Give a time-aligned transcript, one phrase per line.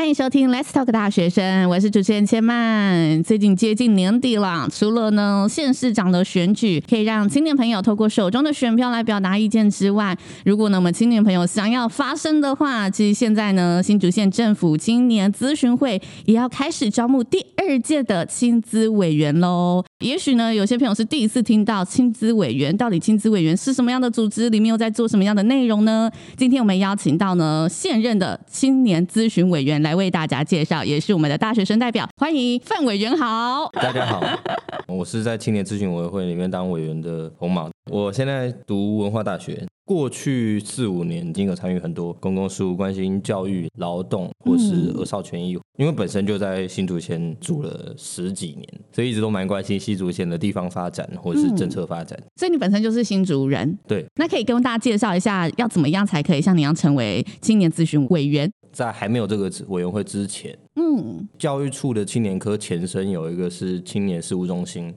[0.00, 3.22] 欢迎收听 Let's Talk 大学生，我是主持人千曼。
[3.22, 19.84] 最近接近年底了，除了呢县市长的选举可以让青年朋友透过手中的选票来表达意见之外，如果呢我们青年朋友想要发声的话，其实现在呢新竹县政府青年咨询会也要开始招募第二届的青咨委员喽。
[20.00, 26.10] 也许呢有些朋友是第一次听到青资委员，到底青资委员是什么样的组织，里面又在做什么样的内容呢？
[26.38, 29.82] 今天我们邀请到呢现任的青年咨询委员。
[29.82, 33.68] 来为大家介绍，也是我们的大学生代表，欢迎范委员好。
[33.74, 34.22] 大家好，
[34.88, 39.66] 我是在青年咨询委员会里面当委员的红毛，我现在读文化大学。
[39.90, 45.56] 过去四五年，已经有参与很多公共事务，关心教育、劳动或是儿少权益。
[45.56, 52.30] 嗯、因为本身就在新竹县住了十几年，所以一直都蛮关心新竹县的地方发展或是政策发展、嗯。
[52.36, 54.06] 所以你本身就是新竹人，对？
[54.14, 58.48] 那可以跟大家介绍一下，要怎么样才可以像你一样成为青年咨询委员？
[58.70, 64.94] 在还没有这个委员会之前，嗯，教育处的青年科前身有一个是青年事务中心。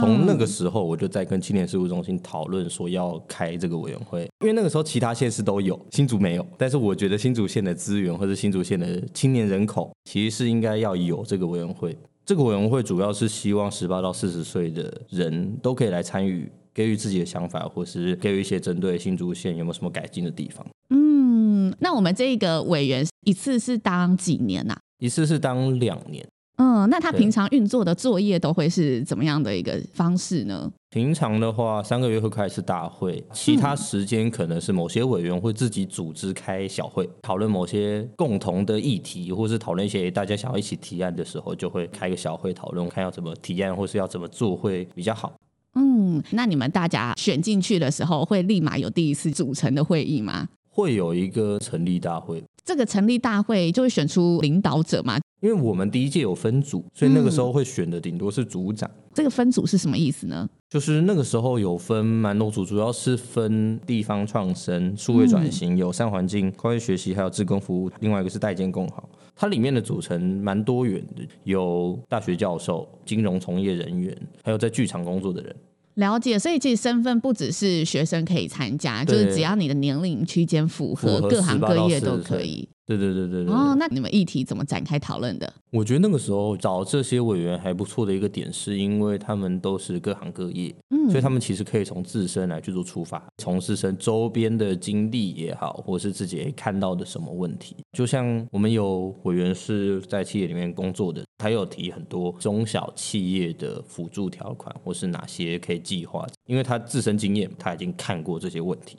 [0.00, 6.46] 从那个时候，我就在跟青年事务中心讨论说要开这个委员会，因为那个时候其他县市都有，新竹没有。
[6.56, 11.96] 但是我觉得新竹县的资源或者新竹县的青年人口，其实是应该要有这个委员会。
[12.24, 20.66] 这个委员会主要是希望十八到四十岁的人都可以来参与，给予自己的想法，或是给予一些针对新竹县有没有什么改进的地方。
[20.88, 24.80] 嗯，那我们这个委员一次是当几年呐、啊？
[24.98, 26.26] 一次是当两年。
[26.56, 30.70] 嗯，那他平常运作的作业都会是怎么样的一个方式呢？
[30.90, 45.32] 平常的话，三个月会开一次大会，其他时间可能是某些委员会自己组织开小会，讨论某些共同的议题，或是讨论一些大家想要一起提案的时候，就会开个小会讨论，看要怎么提案，或是要怎么做会比较好。
[45.74, 50.48] 嗯，那你们大家选进去的时候，会立马有第一次组成的会议吗？
[50.70, 55.18] 会有一个成立大会，这个成立大会就会选出领导者嘛？
[55.40, 58.90] 因为我们第一届有分组，所以那个时候会选的顶多是组长。
[58.90, 59.00] 嗯。
[59.12, 60.48] 这个分组是什么意思呢？
[60.70, 67.90] 就是那个时候有分蛮多组，主要是分地方创生、数位转型、友善环境、跨越学习，还有志工服务。
[68.00, 75.54] 另外一个是代建共好，它里面的组成蛮多元的，有大学教授、金融从业人员，还有在剧场工作的人。
[75.94, 82.68] 了解，所以其实身份不只是学生可以参加，就是只要你的年龄区间符合，各行各业都可以。
[82.86, 83.54] 对对对对对。
[83.54, 85.50] 哦，那你们议题怎么展开讨论的？
[85.70, 97.74] 我觉得那个时候找这些委员还不错的一个点，是因为他们都是各行各业，嗯，所以他们其实可以从自身来去做出发，从自身周边的经历也好，或是自己看到的什么问题。
[97.92, 108.96] 就像我们有委员是在企业里面工作的，他有提很多中小企业的辅助条款，或是哪些可以计划，因为他自身经验，他已经看过这些问题。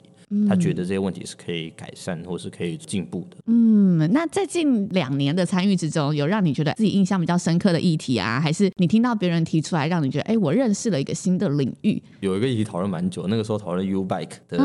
[0.48, 3.36] 他觉得这些问题是可以改善，或是可以进步的。
[3.46, 12.00] 嗯，那在近两年的参与之中，有让你觉得自己印象比较深刻的议题啊，还是你听到别人提出来，让你觉得，哎，我认识了一个新的领域？
[12.20, 14.58] 有一个议题讨论蛮久，那个时候讨论 U Bike 的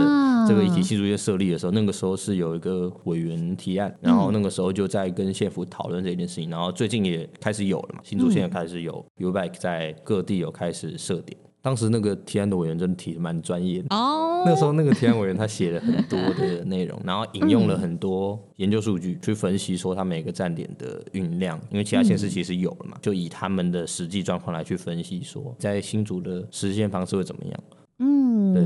[0.47, 11.37] 这个议题，新竹县设立的时候，那个时候是有一个委员提案，然后那个时候就在跟县府讨论这件事情，然后最近也开始有了嘛，新竹县也开始有 U Bike 在各地有开始设点。
[11.63, 14.41] 当时那个提案的委员真的提的蛮专业的哦。
[14.43, 27.63] 那个时候那个提案委员他写了很多的内容，然后引用了很多研究数据去分析说他每个站点的运量，因为其他县市其实有了嘛，就以他们的实际状况来去分析说，在新竹的实现方式会怎么样。
[27.99, 28.63] 嗯，对，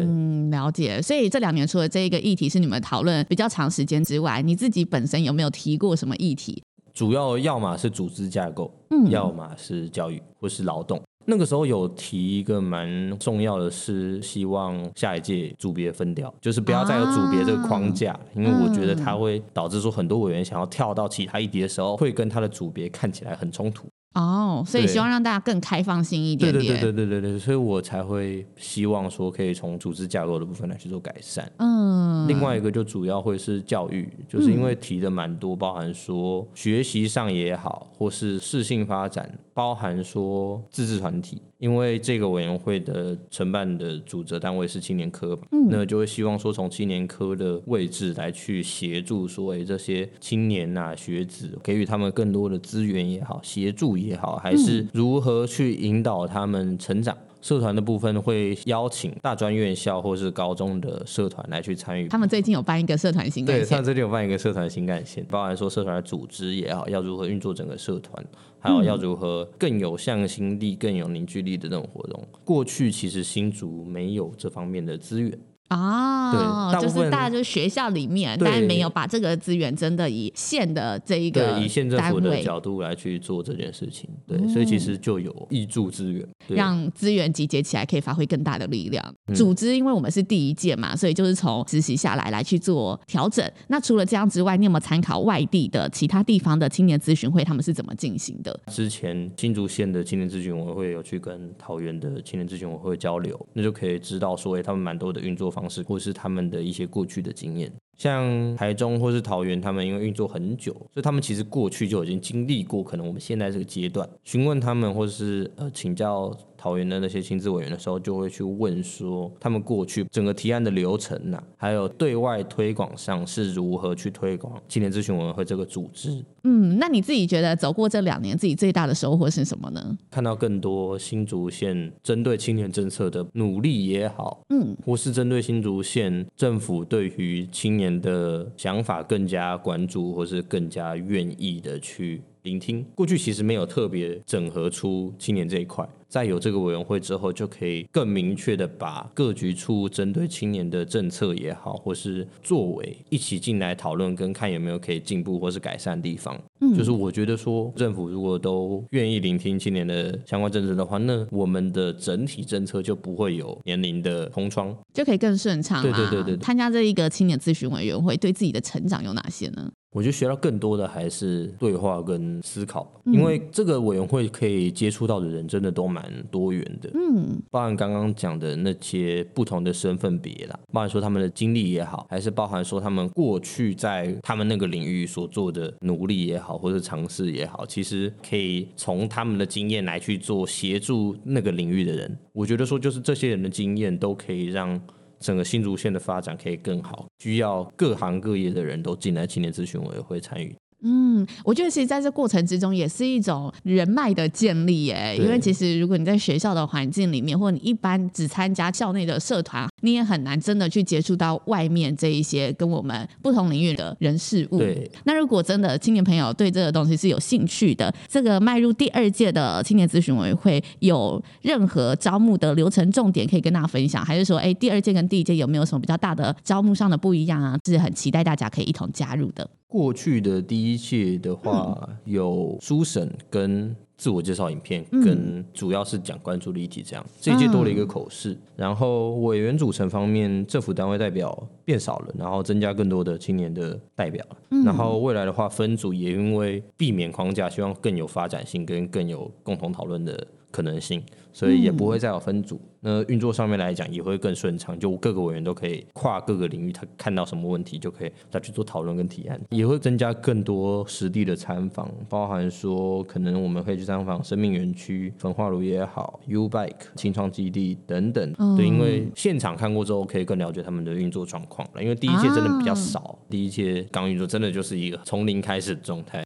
[0.55, 1.01] 了解。
[1.01, 6.63] 所以这两年除了这一个议题是你们讨论比较长时间之外，你自己本身有没有提过什么议题？
[6.93, 11.01] 主要要么是组织架构，嗯，要么是教育或是劳动。
[11.27, 23.87] 那个时候有提一个蛮重要的是，希望下一届组别分掉，就是不要再有组别这个框架，啊、因为我觉得它会导致说很多委员想要跳到其他议题的时候，会跟他的组别看起来很冲突。
[24.15, 26.63] 哦，所以希望让大家更开放性一点点。
[26.63, 31.51] 对对对对对对，所以我才会希望说可以从组织架构的部分来去做改善。
[31.57, 41.41] 嗯，另外一个就主要会是教育，就是因为提的蛮多，包含说学习上也好，或是适性发展，包含说自治团体。
[41.57, 57.17] 因为这个委员会的承办的主责单位是青年科，嗯，那就会希望说从青年科的位置来去协助说，诶，这些青年呐、啊、学子，给予他们更多的资源也好，协助也好，还是如何去引导他们成长。
[57.45, 62.07] 社团的部分会邀请大专院校或是高中的社团来去参与。
[62.07, 68.25] 他们最近有办一个社团新干线，对，他们最近有办一个社团新干线，包含说社团的组织也好，要如何运作整个社团，
[68.57, 72.27] 还有要如何更有向心力、更有凝聚力的这种活动。
[72.43, 75.37] 过去其实新竹没有这方面的资源。
[75.70, 89.03] 啊，对，就是大家就是学校里面，但没有把这个资源真的以县的这一个以县政府的角度来去做这件事情，对，嗯、所以其实就有挹注资源，让资源集结起来，可以发挥更大的力量。
[89.28, 93.44] 嗯、组织，因为我们是第一届嘛，所以就是从实习下来来去做调整。
[93.67, 98.59] 那除了这样之外，你有没有参考外地的其他地方的青年咨询会，他们是怎么进行的？
[98.67, 107.72] 之前新竹县的青年咨询委员会有去跟桃园的青年咨询委员会交流，那就可以知道说，哎，他们蛮多的运作方式，或是他们的一些过去的经验。
[107.97, 114.07] 像台中或是桃园，他们因为运作很久，所以他们其实过去就已经经历过可能我们现在这个阶段。
[114.25, 126.26] 询问他们，或是呃请教桃园的那些青咨委员的时候，就会去问说，他们过去整个提案的流程呐、啊，还有对外推广上是如何去推广青年咨询委员会这个组织。
[126.44, 129.96] 嗯，那你自己觉得走过这两年，自己最大的收获是什么呢？
[130.09, 142.85] 看到更多新竹县针对青年政策的努力也好，嗯，或是针对新竹县政府对于青年的想法更加关注，或是更加愿意的去聆听。
[142.95, 145.85] 过去其实没有特别整合出青年这一块。
[146.07, 156.39] 在有这个委员会之后，就可以更明确的把各局处针对青年的政策也好，或是作为一起进来讨论，跟看有没有可以进步或是改善的地方。
[156.61, 165.81] 嗯，就是我觉得说，政府如果都愿意聆听青年的相关政策的话，那我们的整体政策就不会有年龄的空窗，就可以更顺畅。
[165.81, 169.69] 对对对对，参加这一个青年咨询委员会，对自己的成长有哪些呢？
[169.95, 192.17] 我觉得学到更多的还是对话跟思考，因为这个委员会可以接触到的人真的都蛮多元的，嗯，包含刚刚讲的那些不同的身份别啦，包含说他们的经历也好，还是包含说他们过去在他们那个领域所做的努力也好，或者尝试也好，其实可以从他们的经验来去做协助那个领域的人。
[192.33, 194.77] 我觉得说就是这些人的经验都可以让。
[195.20, 200.56] 整个新竹县的发展可以更好，需要各行各业的人都进来青年咨询委员会参与。
[200.88, 205.17] 嗯，我觉得其实在这过程之中也是一种人脉的建立耶。
[205.17, 214.58] 因为其实如果你在学校的环境里面，或者你一般只参加校内的社团，你也很难真的去接触到外面这一些跟我们不同领域的人事物。
[214.58, 214.90] 对。
[215.03, 227.58] 那如果真的青年朋友对这个东西是有兴趣的，这个迈入第二届的青年咨询委员会有任何招募的流程重点可以跟大家分享，还是说，哎，第二届跟第一届有没有什么比较大的招募上的不一样啊？
[227.66, 229.47] 是很期待大家可以一同加入的。
[229.67, 237.05] 过去的第一届的话，嗯、有书审跟自我介绍影片，嗯、跟主要是讲关注的议题这样。
[237.19, 244.25] 这一届多了一个口试，嗯、然后委员组成方面，政府单位代表变少了，然后增加更多的青年的代表。
[244.51, 251.03] 嗯、然后未来的话，分组也因为避免框架，希望更有发展性跟更有共同讨论的可能性，
[251.34, 252.55] 所以也不会再有分组。
[252.55, 271.81] 嗯那运作上面来讲也会更顺畅，就各个委员都可以跨各个领域，他看到什么问题就可以再去做讨论跟提案，也会增加更多实地的参访，包含说可能我们可以去参访生命园区、焚化炉也好、U Bike 青创基地等等，嗯、对，因为现场看过之后可以更了解他们的运作状况了。
[271.81, 276.25] 因为第一届真的比较少，啊、第一届刚运作真的就是一个从零开始的状态。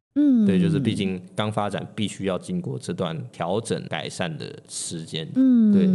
[0.50, 5.30] 嗯，对，就是毕竟刚发展，必须要经过这段调整改善的时间。
[5.36, 5.88] 嗯，对。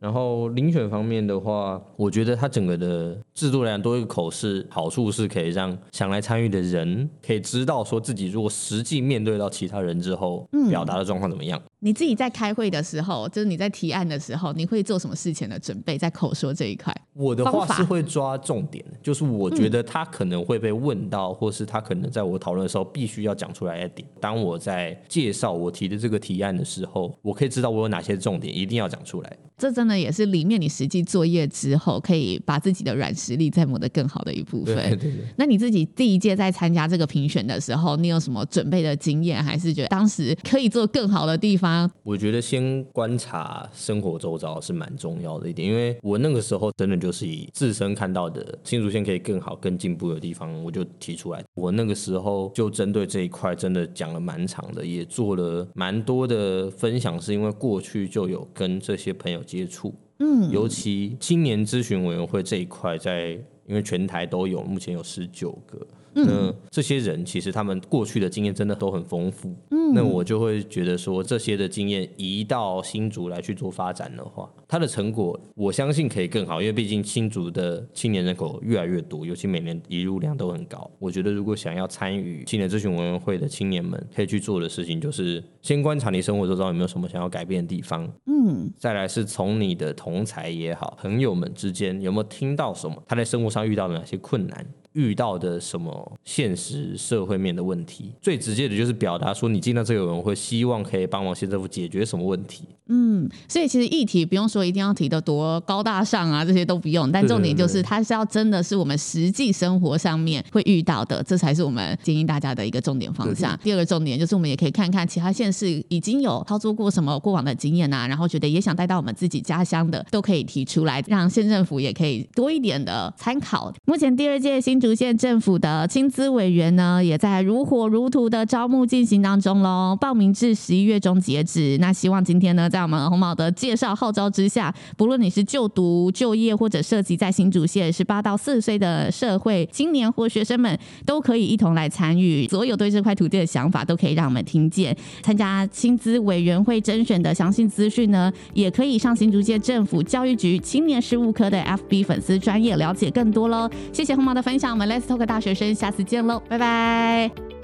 [0.00, 11.60] 然后遴选方面的话，我觉得它整个的制度来讲，多一个口试，好处是可以让想来参与的人可以知道，说自己如果实际面对到其他人之后，表达的状况怎么样。
[11.80, 15.96] 你自己在开会的时候，就是你在提案的时候，你会做什么事前的准备？
[15.98, 24.06] 在口说这一块，我的话是会抓重点，就是我觉得他可能会被问到，嗯、或是他可能在我讨论的时候必须要讲出来的点。
[24.20, 29.38] 当我在介绍我提的这个提案的时候，我可以知道我有哪些重点一定要讲出来。
[29.56, 34.74] 这真的也是里面你实际作业之后，可以把自己的软实力再磨得更好的一部分。
[34.74, 35.20] 对对对。
[35.36, 41.69] 那你自己第一届在参加这个评选的时候，你有什么准备的经验，还是觉得当时可以做更好的地方？
[42.02, 51.42] 我觉得先观察生活周遭是蛮重要的一点，因为我那个时候真的就是以自身看到的新竹县可以更好、更进步的地方，我就提出来。
[51.54, 63.30] 我那个时候就针对这一块真的讲了蛮长的，也做了蛮多的分享，是因为过去就有跟这些朋友接触，嗯，尤其青年咨询委员会这一块，在
[63.66, 65.86] 因为全台都有，目前有十九个。
[66.14, 69.54] 嗯、那这些人其实他们过去的经验真的都很丰富。
[69.70, 80.90] 嗯，那我就会觉得说，这些的经验移到新竹来去做发展的话，它的成果我相信可以更好，因为毕竟新竹的青年人口越来越多，尤其每年移入量都很高。
[80.98, 88.10] 我觉得如果想要参与青年咨询委员会的青年们可以去做的事情，就是先观察你生活中有没有什么想要改变的地方。
[88.26, 94.66] 嗯，再来是从你的同才也好，朋友们之间有没有听到什么，他在生活上遇到了哪些困难。
[94.92, 102.64] 遇到的什么现实社会面的问题，最直接的就是表达说你进到这个委员会，希望可以帮忙县政府解决什么问题。
[102.92, 113.56] 嗯，所以其实议题不用说一定要提的多高大上啊，这些都不用，但重点就是它是要真的是我们实际生活上面会遇到的，这才是我们建议大家的一个重点方向。
[113.62, 123.72] 第二个重点就是我们也可以看看其他县市已经有操作过什么过往的经验啊，然后觉得也想带到我们自己家乡的，都可以提出来，让县政府也可以多一点的参考。
[123.84, 129.96] 目前第二届新竹县政府的青资委员呢，也在如火如荼的招募进行当中喽。
[130.00, 131.76] 报名至十一月中截止。
[131.78, 142.48] 那希望今天呢，在我们红毛的介绍号召之下，不论你是就读、就业或者涉及在新竹县十八到四十岁的社会青年或学生们，都可以一同来参与。
[142.48, 144.96] 所有对这块土地的想法，都可以让我们听见。
[145.22, 153.68] 参加青资委员会甄选的详细资讯呢，也可以上新竹县政府教育局青年事务科的 FB 粉丝专页了解更多喽。
[153.92, 157.59] 谢谢红毛的分享，那我们 Let's Talk 大学生，下次见喽，拜拜。